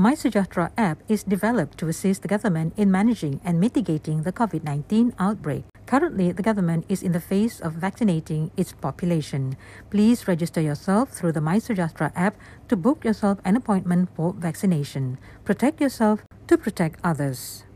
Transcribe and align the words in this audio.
MySejahtera 0.00 0.72
app 0.78 0.96
is 1.12 1.22
developed 1.22 1.76
to 1.76 1.86
assist 1.88 2.22
the 2.22 2.28
government 2.28 2.72
in 2.78 2.90
managing 2.90 3.38
and 3.44 3.60
mitigating 3.60 4.22
the 4.22 4.32
COVID 4.32 4.64
19 4.64 5.12
outbreak. 5.18 5.64
Currently, 5.84 6.32
the 6.32 6.42
government 6.42 6.86
is 6.88 7.02
in 7.02 7.12
the 7.12 7.20
phase 7.20 7.60
of 7.60 7.74
vaccinating 7.74 8.50
its 8.56 8.72
population. 8.72 9.60
Please 9.90 10.26
register 10.26 10.62
yourself 10.62 11.12
through 11.12 11.32
the 11.32 11.44
MySejahtera 11.44 12.16
app 12.16 12.40
to 12.68 12.80
book 12.80 13.04
yourself 13.04 13.44
an 13.44 13.56
appointment 13.56 14.08
for 14.16 14.32
vaccination. 14.32 15.18
Protect 15.44 15.82
yourself 15.82 16.24
to 16.48 16.56
protect 16.56 16.96
others. 17.04 17.68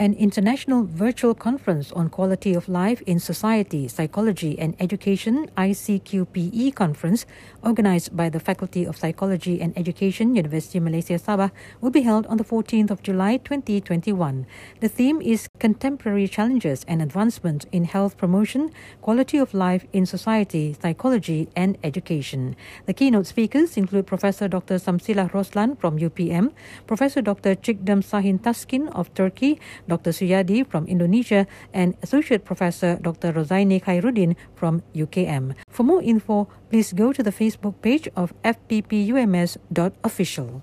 An 0.00 0.14
international 0.14 0.84
virtual 0.84 1.34
conference 1.34 1.92
on 1.92 2.08
quality 2.08 2.54
of 2.54 2.70
life 2.70 3.02
in 3.04 3.20
society, 3.20 3.86
psychology, 3.86 4.58
and 4.58 4.74
education 4.80 5.50
ICQPE 5.58 6.74
conference, 6.74 7.26
organized 7.62 8.16
by 8.16 8.30
the 8.30 8.40
Faculty 8.40 8.86
of 8.86 8.96
Psychology 8.96 9.60
and 9.60 9.76
Education, 9.76 10.34
University 10.34 10.78
of 10.78 10.84
Malaysia 10.84 11.20
Sabah, 11.20 11.50
will 11.82 11.90
be 11.90 12.00
held 12.00 12.24
on 12.28 12.38
the 12.38 12.48
14th 12.48 12.90
of 12.90 13.02
July 13.02 13.36
2021. 13.44 14.46
The 14.80 14.88
theme 14.88 15.20
is 15.20 15.48
Contemporary 15.58 16.28
Challenges 16.28 16.82
and 16.88 17.02
Advancement 17.02 17.66
in 17.70 17.84
Health 17.84 18.16
Promotion, 18.16 18.72
Quality 19.02 19.36
of 19.36 19.52
Life 19.52 19.84
in 19.92 20.06
Society, 20.06 20.74
Psychology, 20.80 21.50
and 21.54 21.76
Education. 21.84 22.56
The 22.86 22.94
keynote 22.94 23.26
speakers 23.26 23.76
include 23.76 24.06
Professor 24.06 24.48
Dr. 24.48 24.76
Samsilah 24.76 25.30
Roslan 25.32 25.78
from 25.78 25.98
UPM, 25.98 26.52
Professor 26.86 27.20
Dr. 27.20 27.54
Çiğdem 27.54 28.00
Sahin 28.00 28.40
Taskin 28.40 28.88
of 28.96 29.12
Turkey, 29.12 29.60
Dr. 29.90 30.14
Suyadi 30.14 30.62
from 30.62 30.86
Indonesia, 30.86 31.50
and 31.74 31.98
Associate 32.06 32.46
Professor 32.46 32.94
Dr. 33.02 33.34
Rozaini 33.34 33.82
Khairuddin 33.82 34.38
from 34.54 34.86
UKM. 34.94 35.58
For 35.68 35.82
more 35.82 36.02
info, 36.02 36.46
please 36.70 36.92
go 36.94 37.12
to 37.12 37.22
the 37.26 37.32
Facebook 37.34 37.82
page 37.82 38.06
of 38.14 38.30
fppums.official. 38.46 40.62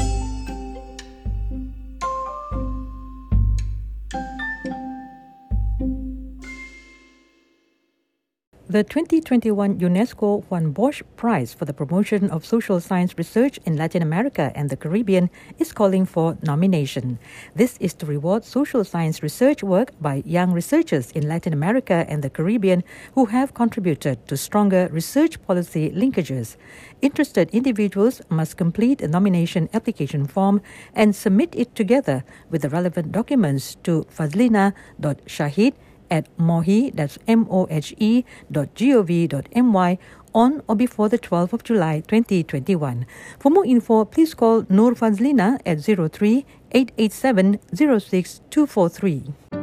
The 8.71 8.85
2021 8.85 9.79
UNESCO 9.79 10.45
Juan 10.45 10.71
Bosch 10.71 11.01
Prize 11.17 11.53
for 11.53 11.65
the 11.65 11.73
Promotion 11.73 12.31
of 12.31 12.45
Social 12.45 12.79
Science 12.79 13.17
Research 13.17 13.59
in 13.65 13.75
Latin 13.75 14.01
America 14.01 14.53
and 14.55 14.69
the 14.69 14.77
Caribbean 14.77 15.29
is 15.59 15.73
calling 15.73 16.05
for 16.05 16.37
nomination. 16.41 17.19
This 17.53 17.75
is 17.81 17.93
to 17.95 18.05
reward 18.05 18.45
social 18.45 18.85
science 18.85 19.21
research 19.21 19.61
work 19.61 19.91
by 19.99 20.23
young 20.25 20.53
researchers 20.53 21.11
in 21.11 21.27
Latin 21.27 21.51
America 21.51 22.05
and 22.07 22.23
the 22.23 22.29
Caribbean 22.29 22.85
who 23.13 23.25
have 23.25 23.53
contributed 23.53 24.25
to 24.29 24.37
stronger 24.37 24.87
research 24.89 25.45
policy 25.45 25.89
linkages. 25.89 26.55
Interested 27.01 27.49
individuals 27.49 28.21
must 28.29 28.55
complete 28.55 29.01
a 29.01 29.09
nomination 29.09 29.67
application 29.73 30.25
form 30.25 30.61
and 30.95 31.13
submit 31.13 31.53
it 31.57 31.75
together 31.75 32.23
with 32.49 32.61
the 32.61 32.69
relevant 32.69 33.11
documents 33.11 33.75
to 33.83 34.05
fazlina.shahid 34.05 35.73
at 36.11 36.27
mohe, 36.37 36.93
that's 36.93 37.17
M-O-H-E 37.27 38.25
dot 38.51 38.75
G-O-V 38.75 39.27
dot 39.27 39.47
M-Y 39.53 39.97
on 40.33 40.61
or 40.67 40.75
before 40.75 41.09
the 41.09 41.17
12th 41.17 41.53
of 41.53 41.63
July 41.63 42.01
2021. 42.01 43.05
For 43.39 43.49
more 43.49 43.65
info, 43.65 44.05
please 44.05 44.33
call 44.33 44.65
Nur 44.69 44.93
Fazlina 44.93 45.59
at 45.65 45.81
03 45.81 46.45
887 46.71 47.59
06243. 47.73 49.60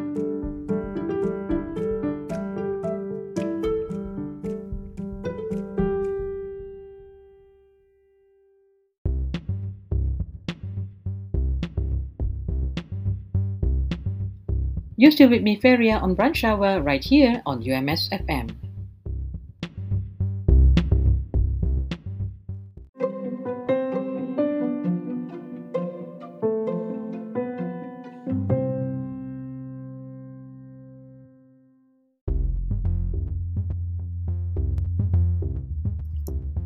You're 15.00 15.12
still 15.12 15.30
with 15.30 15.42
me, 15.42 15.54
Feria, 15.54 15.96
on 15.98 16.16
Brunch 16.16 16.42
Hour 16.42 16.82
right 16.82 17.04
here 17.04 17.40
on 17.46 17.62
UMS 17.62 18.10
FM. 18.10 18.50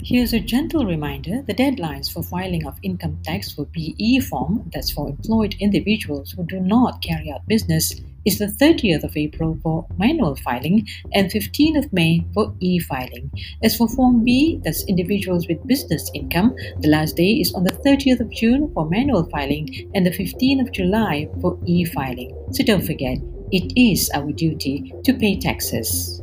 Here's 0.02 0.32
a 0.32 0.40
gentle 0.40 0.87
reminder 0.87 1.43
the 1.43 1.55
deadlines 1.55 2.11
for 2.11 2.23
filing 2.23 2.67
of 2.67 2.79
income 2.82 3.19
tax 3.25 3.52
for 3.52 3.67
BE 3.67 4.20
form, 4.20 4.70
that's 4.73 4.90
for 4.90 5.11
employed 5.11 5.55
individuals 5.61 6.32
who 6.32 6.46
do 6.46 6.61
not 6.61 7.02
carry 7.02 7.31
out 7.31 7.46
business, 7.46 8.00
is 8.25 8.39
the 8.39 8.47
30th 8.47 9.05
of 9.05 9.17
April 9.17 9.59
for 9.63 9.87
manual 9.99 10.37
filing 10.37 10.87
and 11.13 11.31
15th 11.31 11.85
of 11.85 11.93
May 11.93 12.25
for 12.35 12.55
e 12.61 12.79
filing. 12.79 13.31
As 13.63 13.77
for 13.77 13.89
Form 13.89 14.25
B, 14.25 14.61
that's 14.65 14.85
individuals 14.87 15.49
with 15.49 15.67
business 15.67 16.11
income, 16.15 16.55
the 16.81 16.89
last 16.89 17.17
day 17.17 17.33
is 17.33 17.53
on 17.55 17.65
the 17.65 17.73
30th 17.73 18.21
of 18.21 18.31
June 18.31 18.73
for 18.75 18.89
manual 18.89 19.29
filing 19.31 19.91
and 19.95 20.07
the 20.07 20.11
15th 20.11 20.61
of 20.61 20.73
July 20.73 21.29
for 21.41 21.59
e 21.67 21.85
filing. 21.85 22.37
So 22.53 22.65
don't 22.65 22.85
forget, 22.85 23.19
it 23.51 23.73
is 23.77 24.11
our 24.15 24.33
duty 24.33 24.93
to 25.05 25.13
pay 25.13 25.39
taxes. 25.39 26.23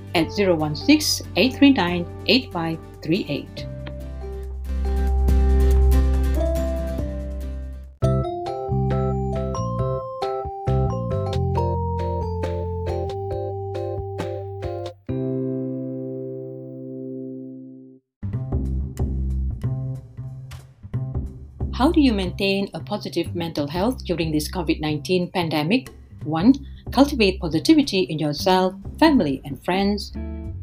at 0.15 0.31
016 0.31 1.27
839 1.35 2.05
8538. 2.27 3.67
How 21.81 21.91
do 21.91 21.99
you 21.99 22.13
maintain 22.13 22.69
a 22.75 22.79
positive 22.79 23.33
mental 23.35 23.67
health 23.67 24.05
during 24.05 24.31
this 24.31 24.51
COVID 24.51 24.79
19 24.79 25.31
pandemic? 25.31 25.89
1. 26.25 26.53
Cultivate 26.91 27.39
positivity 27.39 28.01
in 28.01 28.19
yourself, 28.19 28.75
family, 28.99 29.41
and 29.45 29.63
friends. 29.63 30.11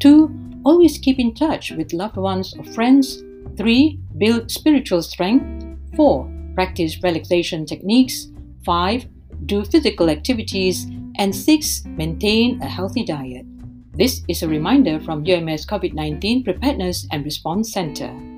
2. 0.01 0.61
Always 0.65 0.99
keep 0.99 1.19
in 1.19 1.35
touch 1.35 1.71
with 1.71 1.93
loved 1.93 2.17
ones 2.17 2.55
or 2.57 2.65
friends. 2.65 3.23
3. 3.57 3.99
Build 4.19 4.51
spiritual 4.51 5.03
strength. 5.03 5.65
4. 5.97 6.31
Practice 6.55 7.03
relaxation 7.03 7.65
techniques. 7.65 8.29
5. 8.65 9.07
Do 9.47 9.65
physical 9.65 10.11
activities. 10.11 10.87
And 11.17 11.35
6. 11.35 11.85
Maintain 11.87 12.61
a 12.63 12.67
healthy 12.67 13.05
diet. 13.05 13.47
This 13.95 14.23
is 14.29 14.43
a 14.43 14.49
reminder 14.49 15.01
from 15.01 15.25
UMS 15.27 15.67
COVID 15.67 15.95
19 15.95 16.45
Preparedness 16.45 17.07
and 17.11 17.25
Response 17.25 17.73
Center. 17.73 18.38